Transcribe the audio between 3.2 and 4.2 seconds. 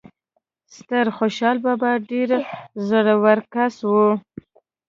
ور کس وو